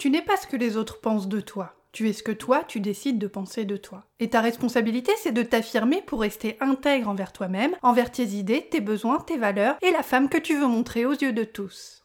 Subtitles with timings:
[0.00, 1.74] Tu n'es pas ce que les autres pensent de toi.
[1.92, 4.06] Tu es ce que toi, tu décides de penser de toi.
[4.18, 8.80] Et ta responsabilité, c'est de t'affirmer pour rester intègre envers toi-même, envers tes idées, tes
[8.80, 11.99] besoins, tes valeurs et la femme que tu veux montrer aux yeux de tous.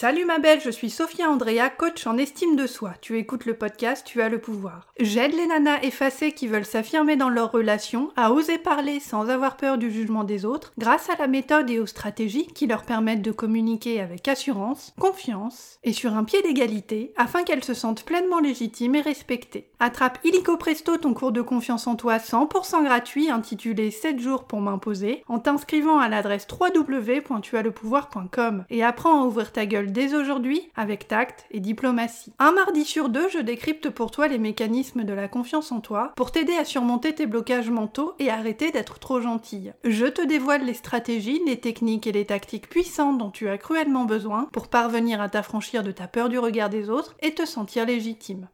[0.00, 2.92] Salut ma belle, je suis Sophia Andrea, coach en estime de soi.
[3.00, 4.86] Tu écoutes le podcast, tu as le pouvoir.
[5.00, 9.56] J'aide les nanas effacées qui veulent s'affirmer dans leur relation à oser parler sans avoir
[9.56, 13.22] peur du jugement des autres grâce à la méthode et aux stratégies qui leur permettent
[13.22, 18.38] de communiquer avec assurance, confiance et sur un pied d'égalité afin qu'elles se sentent pleinement
[18.38, 19.72] légitimes et respectées.
[19.80, 24.60] Attrape illico presto ton cours de confiance en toi 100% gratuit intitulé 7 jours pour
[24.60, 31.08] m'imposer en t'inscrivant à l'adresse www.tuaslepouvoir.com et apprends à ouvrir ta gueule dès aujourd'hui avec
[31.08, 32.32] tact et diplomatie.
[32.38, 36.12] Un mardi sur deux, je décrypte pour toi les mécanismes de la confiance en toi
[36.16, 39.72] pour t'aider à surmonter tes blocages mentaux et arrêter d'être trop gentille.
[39.84, 44.04] Je te dévoile les stratégies, les techniques et les tactiques puissantes dont tu as cruellement
[44.04, 47.86] besoin pour parvenir à t'affranchir de ta peur du regard des autres et te sentir
[47.86, 48.48] légitime.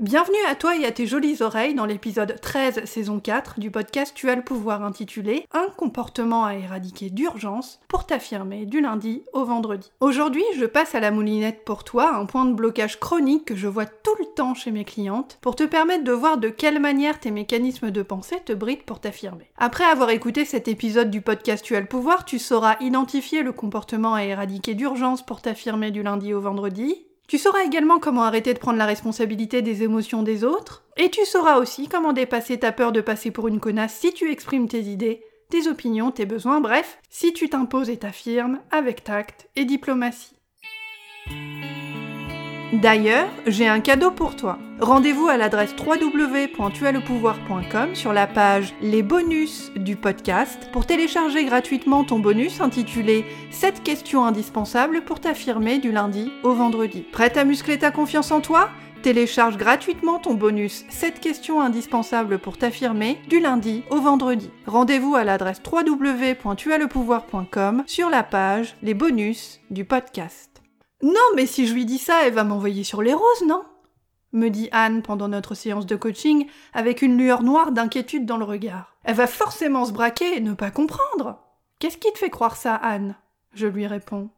[0.00, 4.12] Bienvenue à toi et à tes jolies oreilles dans l'épisode 13 saison 4 du podcast
[4.14, 9.44] Tu as le pouvoir intitulé Un comportement à éradiquer d'urgence pour t'affirmer du lundi au
[9.44, 9.90] vendredi.
[9.98, 13.66] Aujourd'hui, je passe à la moulinette pour toi un point de blocage chronique que je
[13.66, 17.18] vois tout le temps chez mes clientes pour te permettre de voir de quelle manière
[17.18, 19.50] tes mécanismes de pensée te brident pour t'affirmer.
[19.56, 23.50] Après avoir écouté cet épisode du podcast Tu as le pouvoir, tu sauras identifier le
[23.50, 28.54] comportement à éradiquer d'urgence pour t'affirmer du lundi au vendredi, tu sauras également comment arrêter
[28.54, 32.72] de prendre la responsabilité des émotions des autres, et tu sauras aussi comment dépasser ta
[32.72, 36.60] peur de passer pour une connasse si tu exprimes tes idées, tes opinions, tes besoins,
[36.60, 40.37] bref, si tu t'imposes et t'affirmes avec tact et diplomatie.
[42.72, 44.58] D'ailleurs, j'ai un cadeau pour toi.
[44.78, 52.18] Rendez-vous à l'adresse www.tuaslepouvoir.com sur la page Les bonus du podcast pour télécharger gratuitement ton
[52.18, 57.06] bonus intitulé 7 questions indispensables pour t'affirmer du lundi au vendredi.
[57.10, 58.68] Prête à muscler ta confiance en toi?
[59.02, 64.50] Télécharge gratuitement ton bonus 7 questions indispensables pour t'affirmer du lundi au vendredi.
[64.66, 70.57] Rendez-vous à l'adresse www.tuaslepouvoir.com sur la page Les bonus du podcast.
[71.02, 73.64] Non, mais si je lui dis ça, elle va m'envoyer sur les roses, non?
[74.32, 78.44] me dit Anne pendant notre séance de coaching avec une lueur noire d'inquiétude dans le
[78.44, 78.96] regard.
[79.04, 81.38] Elle va forcément se braquer et ne pas comprendre.
[81.78, 83.16] Qu'est-ce qui te fait croire ça, Anne?
[83.54, 84.30] Je lui réponds.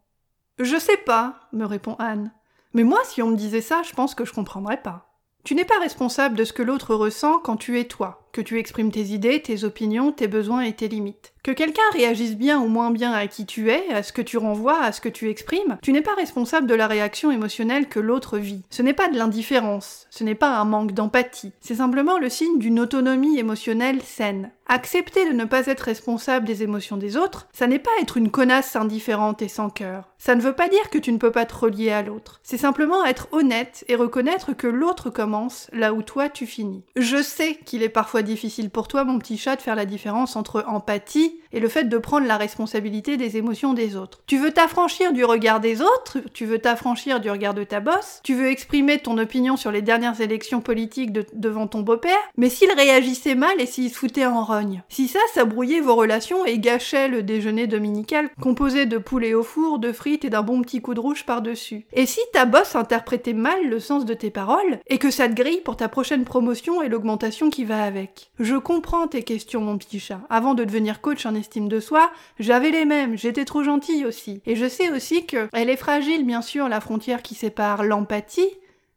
[0.59, 2.33] Je sais pas, me répond Anne.
[2.75, 5.07] Mais moi, si on me disait ça, je pense que je comprendrais pas.
[5.43, 8.59] Tu n'es pas responsable de ce que l'autre ressent quand tu es toi, que tu
[8.59, 11.33] exprimes tes idées, tes opinions, tes besoins et tes limites.
[11.43, 14.37] Que quelqu'un réagisse bien ou moins bien à qui tu es, à ce que tu
[14.37, 17.99] renvoies, à ce que tu exprimes, tu n'es pas responsable de la réaction émotionnelle que
[17.99, 18.63] l'autre vit.
[18.69, 22.59] Ce n'est pas de l'indifférence, ce n'est pas un manque d'empathie, c'est simplement le signe
[22.59, 24.51] d'une autonomie émotionnelle saine.
[24.73, 28.31] Accepter de ne pas être responsable des émotions des autres, ça n'est pas être une
[28.31, 30.05] connasse indifférente et sans cœur.
[30.17, 32.39] Ça ne veut pas dire que tu ne peux pas te relier à l'autre.
[32.45, 36.85] C'est simplement être honnête et reconnaître que l'autre commence là où toi tu finis.
[36.95, 40.37] Je sais qu'il est parfois difficile pour toi, mon petit chat, de faire la différence
[40.37, 44.21] entre empathie si et le fait de prendre la responsabilité des émotions des autres.
[44.27, 48.21] Tu veux t'affranchir du regard des autres, tu veux t'affranchir du regard de ta bosse,
[48.23, 52.71] tu veux exprimer ton opinion sur les dernières élections politiques devant ton beau-père, mais s'il
[52.73, 54.83] réagissait mal et s'il se foutait en rogne.
[54.89, 59.43] Si ça, ça brouillait vos relations et gâchait le déjeuner dominical composé de poulet au
[59.43, 61.87] four, de frites et d'un bon petit coup de rouge par-dessus.
[61.93, 65.35] Et si ta bosse interprétait mal le sens de tes paroles et que ça te
[65.35, 68.31] grille pour ta prochaine promotion et l'augmentation qui va avec?
[68.39, 70.21] Je comprends tes questions, mon petit chat.
[70.31, 74.41] Avant de devenir coach en estime de soi, j'avais les mêmes, j'étais trop gentille aussi.
[74.47, 78.51] Et je sais aussi que elle est fragile, bien sûr, la frontière qui sépare l'empathie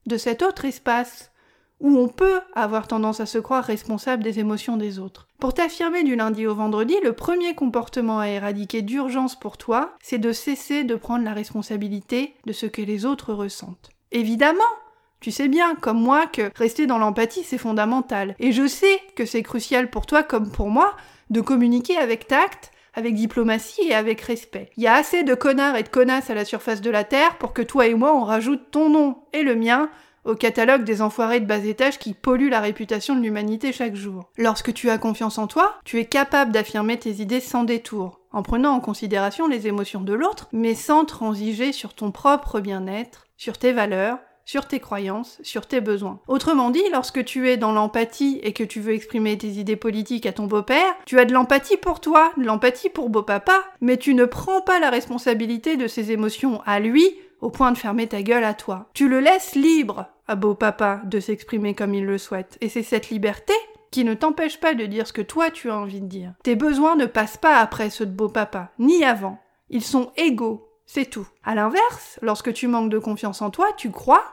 [0.06, 1.32] de cet autre espace
[1.80, 5.28] où on peut avoir tendance à se croire responsable des émotions des autres.
[5.40, 10.18] Pour t'affirmer du lundi au vendredi, le premier comportement à éradiquer d'urgence pour toi, c'est
[10.18, 13.90] de cesser de prendre la responsabilité de ce que les autres ressentent.
[14.12, 14.62] Évidemment,
[15.20, 18.36] tu sais bien, comme moi, que rester dans l'empathie, c'est fondamental.
[18.40, 20.96] Et je sais que c'est crucial pour toi comme pour moi
[21.30, 24.70] de communiquer avec tact, avec diplomatie et avec respect.
[24.78, 27.38] Il y a assez de connards et de connasses à la surface de la Terre
[27.38, 29.90] pour que toi et moi on rajoute ton nom et le mien
[30.26, 34.32] au catalogue des enfoirés de bas étage qui polluent la réputation de l'humanité chaque jour.
[34.38, 38.42] Lorsque tu as confiance en toi, tu es capable d'affirmer tes idées sans détour, en
[38.42, 43.58] prenant en considération les émotions de l'autre, mais sans transiger sur ton propre bien-être, sur
[43.58, 46.20] tes valeurs, sur tes croyances, sur tes besoins.
[46.28, 50.26] Autrement dit, lorsque tu es dans l'empathie et que tu veux exprimer tes idées politiques
[50.26, 54.14] à ton beau-père, tu as de l'empathie pour toi, de l'empathie pour beau-papa, mais tu
[54.14, 57.06] ne prends pas la responsabilité de ses émotions à lui
[57.42, 58.90] au point de fermer ta gueule à toi.
[58.94, 62.58] Tu le laisses libre à beau papa de s'exprimer comme il le souhaite.
[62.62, 63.54] Et c'est cette liberté
[63.92, 66.34] qui ne t'empêche pas de dire ce que toi tu as envie de dire.
[66.44, 69.40] Tes besoins ne passent pas après ceux de beau papa, ni avant.
[69.70, 71.28] Ils sont égaux, c'est tout.
[71.44, 74.24] À l'inverse, lorsque tu manques de confiance en toi, tu crois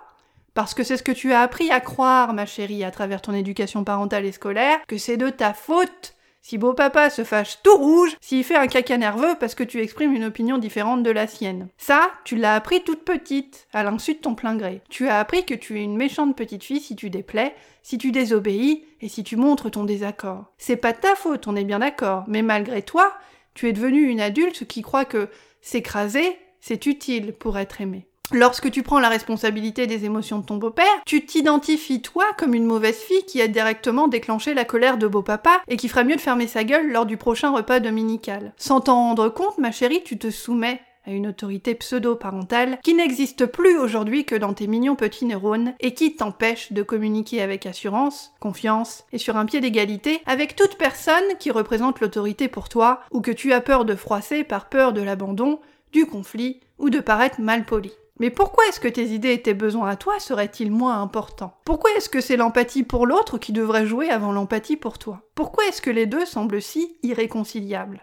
[0.52, 3.32] parce que c'est ce que tu as appris à croire, ma chérie, à travers ton
[3.32, 7.76] éducation parentale et scolaire, que c'est de ta faute si beau papa se fâche tout
[7.76, 11.26] rouge, s'il fait un caca nerveux parce que tu exprimes une opinion différente de la
[11.26, 11.69] sienne.
[11.76, 14.81] Ça, tu l'as appris toute petite, à l'insu de ton plein gré.
[14.88, 18.11] Tu as appris que tu es une méchante petite fille si tu déplais, si tu
[18.11, 20.47] désobéis et si tu montres ton désaccord.
[20.56, 23.12] C'est pas ta faute, on est bien d'accord, mais malgré toi,
[23.52, 25.29] tu es devenue une adulte qui croit que
[25.61, 28.07] s'écraser, c'est utile pour être aimé.
[28.33, 32.65] Lorsque tu prends la responsabilité des émotions de ton beau-père, tu t'identifies toi comme une
[32.65, 36.21] mauvaise fille qui a directement déclenché la colère de beau-papa et qui fera mieux de
[36.21, 38.53] fermer sa gueule lors du prochain repas dominical.
[38.57, 40.81] Sans t'en rendre compte, ma chérie, tu te soumets
[41.12, 46.17] une autorité pseudo-parentale qui n'existe plus aujourd'hui que dans tes mignons petits neurones et qui
[46.17, 51.51] t'empêche de communiquer avec assurance, confiance et sur un pied d'égalité avec toute personne qui
[51.51, 55.61] représente l'autorité pour toi ou que tu as peur de froisser par peur de l'abandon,
[55.93, 57.93] du conflit ou de paraître mal poli.
[58.21, 61.55] Mais pourquoi est-ce que tes idées et tes besoins à toi seraient-ils moins importants?
[61.65, 65.23] Pourquoi est-ce que c'est l'empathie pour l'autre qui devrait jouer avant l'empathie pour toi?
[65.35, 68.03] Pourquoi est-ce que les deux semblent si irréconciliables?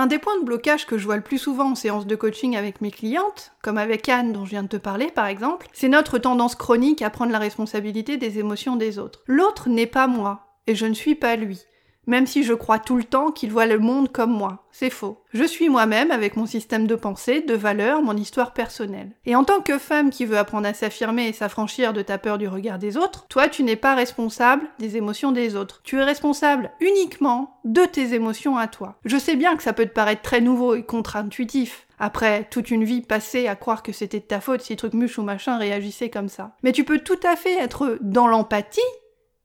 [0.00, 2.56] Un des points de blocage que je vois le plus souvent en séance de coaching
[2.56, 5.90] avec mes clientes, comme avec Anne dont je viens de te parler par exemple, c'est
[5.90, 9.20] notre tendance chronique à prendre la responsabilité des émotions des autres.
[9.26, 11.66] L'autre n'est pas moi, et je ne suis pas lui.
[12.10, 14.66] Même si je crois tout le temps qu'il voit le monde comme moi.
[14.72, 15.22] C'est faux.
[15.32, 19.12] Je suis moi-même avec mon système de pensée, de valeurs, mon histoire personnelle.
[19.26, 22.36] Et en tant que femme qui veut apprendre à s'affirmer et s'affranchir de ta peur
[22.36, 25.82] du regard des autres, toi tu n'es pas responsable des émotions des autres.
[25.84, 28.96] Tu es responsable uniquement de tes émotions à toi.
[29.04, 32.82] Je sais bien que ça peut te paraître très nouveau et contre-intuitif, après toute une
[32.82, 36.10] vie passée à croire que c'était de ta faute si truc muche ou machin réagissait
[36.10, 36.56] comme ça.
[36.64, 38.80] Mais tu peux tout à fait être dans l'empathie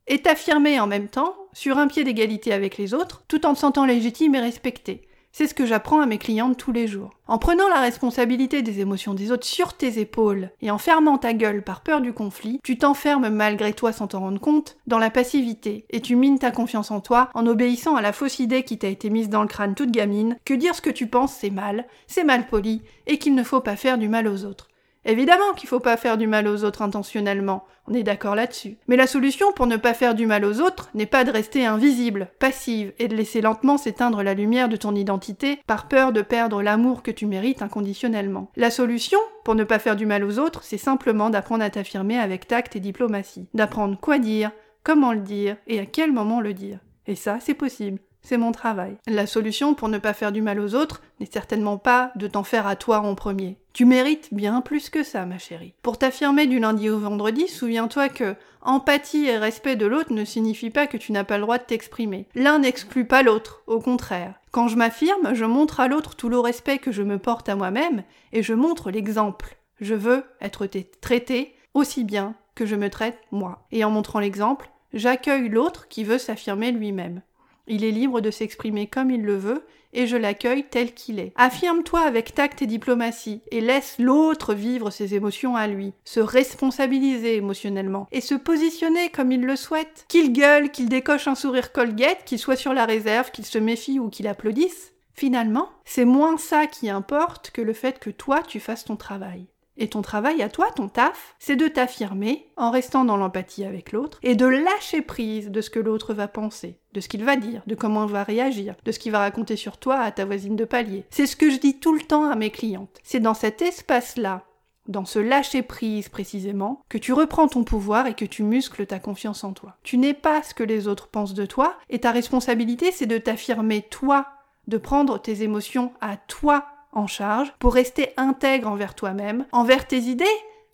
[0.08, 3.60] et t'affirmer en même temps sur un pied d'égalité avec les autres, tout en te
[3.60, 5.08] sentant légitime et respecté.
[5.32, 7.10] C'est ce que j'apprends à mes clientes tous les jours.
[7.28, 11.34] En prenant la responsabilité des émotions des autres sur tes épaules et en fermant ta
[11.34, 15.10] gueule par peur du conflit, tu t'enfermes malgré toi sans t'en rendre compte dans la
[15.10, 18.78] passivité et tu mines ta confiance en toi en obéissant à la fausse idée qui
[18.78, 21.50] t'a été mise dans le crâne toute gamine que dire ce que tu penses c'est
[21.50, 24.70] mal, c'est mal poli et qu'il ne faut pas faire du mal aux autres.
[25.06, 28.78] Évidemment qu'il faut pas faire du mal aux autres intentionnellement, on est d'accord là-dessus.
[28.88, 31.66] Mais la solution pour ne pas faire du mal aux autres n'est pas de rester
[31.66, 36.24] invisible, passive, et de laisser lentement s'éteindre la lumière de ton identité par peur de
[36.24, 38.50] perdre l'amour que tu mérites inconditionnellement.
[38.56, 42.18] La solution pour ne pas faire du mal aux autres, c'est simplement d'apprendre à t'affirmer
[42.18, 44.52] avec tact et diplomatie, d'apprendre quoi dire,
[44.84, 46.80] comment le dire et à quel moment le dire.
[47.06, 48.98] Et ça, c'est possible c'est mon travail.
[49.08, 52.44] La solution pour ne pas faire du mal aux autres n'est certainement pas de t'en
[52.44, 53.58] faire à toi en premier.
[53.72, 55.74] Tu mérites bien plus que ça, ma chérie.
[55.82, 60.70] Pour t'affirmer du lundi au vendredi, souviens-toi que empathie et respect de l'autre ne signifie
[60.70, 62.28] pas que tu n'as pas le droit de t'exprimer.
[62.36, 64.34] L'un n'exclut pas l'autre, au contraire.
[64.52, 67.56] Quand je m'affirme, je montre à l'autre tout le respect que je me porte à
[67.56, 69.58] moi-même et je montre l'exemple.
[69.82, 70.68] Je veux être
[71.02, 73.68] traité aussi bien que je me traite moi.
[73.72, 77.22] Et en montrant l'exemple, j'accueille l'autre qui veut s'affirmer lui-même.
[77.68, 81.32] Il est libre de s'exprimer comme il le veut, et je l'accueille tel qu'il est.
[81.36, 87.38] Affirme-toi avec tact et diplomatie, et laisse l'autre vivre ses émotions à lui, se responsabiliser
[87.38, 90.06] émotionnellement, et se positionner comme il le souhaite.
[90.08, 94.00] Qu'il gueule, qu'il décoche un sourire colguette, qu'il soit sur la réserve, qu'il se méfie
[94.00, 94.94] ou qu'il applaudisse.
[95.14, 99.48] Finalement, c'est moins ça qui importe que le fait que toi tu fasses ton travail.
[99.78, 103.92] Et ton travail à toi, ton taf, c'est de t'affirmer en restant dans l'empathie avec
[103.92, 107.36] l'autre et de lâcher prise de ce que l'autre va penser, de ce qu'il va
[107.36, 110.26] dire, de comment il va réagir, de ce qu'il va raconter sur toi à ta
[110.26, 111.04] voisine de palier.
[111.10, 113.00] C'est ce que je dis tout le temps à mes clientes.
[113.04, 114.44] C'est dans cet espace-là,
[114.88, 119.00] dans ce lâcher prise précisément, que tu reprends ton pouvoir et que tu muscles ta
[119.00, 119.76] confiance en toi.
[119.84, 123.18] Tu n'es pas ce que les autres pensent de toi et ta responsabilité c'est de
[123.18, 124.28] t'affirmer toi,
[124.68, 126.66] de prendre tes émotions à toi
[126.96, 130.26] en charge pour rester intègre envers toi-même, envers tes idées,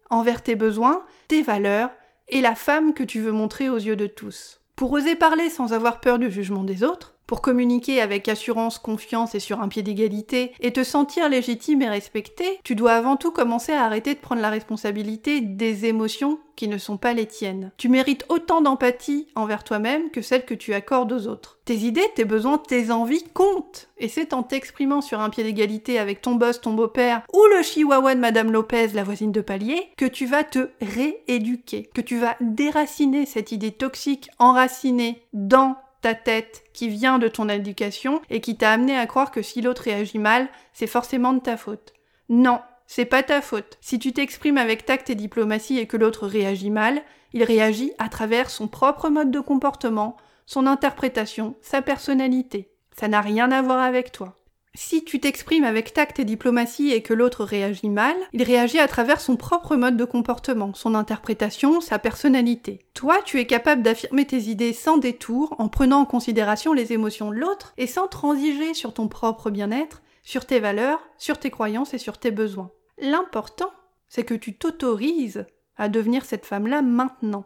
[0.10, 1.90] envers tes besoins, tes valeurs
[2.30, 4.62] et la femme que tu veux montrer aux yeux de tous.
[4.76, 9.36] Pour oser parler sans avoir peur du jugement des autres, Pour communiquer avec assurance, confiance
[9.36, 13.32] et sur un pied d'égalité et te sentir légitime et respecté, tu dois avant tout
[13.32, 17.72] commencer à arrêter de prendre la responsabilité des émotions qui ne sont pas les tiennes.
[17.78, 21.58] Tu mérites autant d'empathie envers toi-même que celle que tu accordes aux autres.
[21.64, 23.88] Tes idées, tes besoins, tes envies comptent.
[23.98, 27.64] Et c'est en t'exprimant sur un pied d'égalité avec ton boss, ton beau-père ou le
[27.64, 32.20] chihuahua de Madame Lopez, la voisine de palier, que tu vas te rééduquer, que tu
[32.20, 38.42] vas déraciner cette idée toxique enracinée dans ta tête qui vient de ton éducation et
[38.42, 41.94] qui t'a amené à croire que si l'autre réagit mal, c'est forcément de ta faute.
[42.30, 43.78] Non, c'est pas ta faute.
[43.82, 47.02] Si tu t'exprimes avec tact et diplomatie et que l'autre réagit mal,
[47.34, 52.72] il réagit à travers son propre mode de comportement, son interprétation, sa personnalité.
[52.98, 54.41] Ça n'a rien à voir avec toi.
[54.74, 58.88] Si tu t'exprimes avec tact et diplomatie et que l'autre réagit mal, il réagit à
[58.88, 62.80] travers son propre mode de comportement, son interprétation, sa personnalité.
[62.94, 67.32] Toi, tu es capable d'affirmer tes idées sans détour, en prenant en considération les émotions
[67.32, 71.94] de l'autre et sans transiger sur ton propre bien-être, sur tes valeurs, sur tes croyances
[71.94, 72.72] et sur tes besoins.
[72.98, 73.72] L'important,
[74.08, 77.46] c'est que tu t'autorises à devenir cette femme-là maintenant,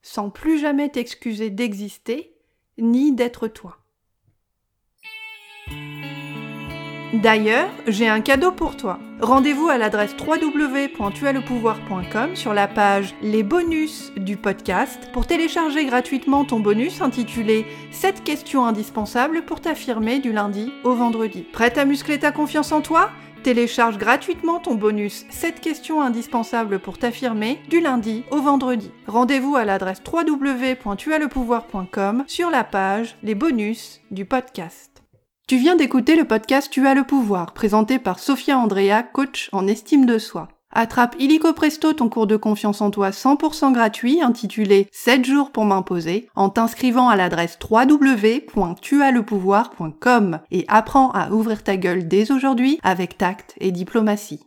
[0.00, 2.38] sans plus jamais t'excuser d'exister,
[2.78, 3.83] ni d'être toi.
[7.22, 8.98] D'ailleurs, j'ai un cadeau pour toi.
[9.20, 16.58] Rendez-vous à l'adresse www.tuaslepouvoir.com sur la page Les bonus du podcast pour télécharger gratuitement ton
[16.58, 21.46] bonus intitulé 7 questions indispensables pour t'affirmer du lundi au vendredi.
[21.52, 23.10] Prête à muscler ta confiance en toi?
[23.44, 28.90] Télécharge gratuitement ton bonus 7 questions indispensables pour t'affirmer du lundi au vendredi.
[29.06, 34.93] Rendez-vous à l'adresse www.tuaslepouvoir.com sur la page Les bonus du podcast.
[35.46, 39.66] Tu viens d'écouter le podcast Tu as le pouvoir, présenté par Sophia Andrea, coach en
[39.66, 40.48] estime de soi.
[40.70, 45.66] Attrape illico presto ton cours de confiance en toi 100% gratuit intitulé 7 jours pour
[45.66, 53.18] m'imposer en t'inscrivant à l'adresse www.tuaslepouvoir.com et apprends à ouvrir ta gueule dès aujourd'hui avec
[53.18, 54.40] tact et diplomatie.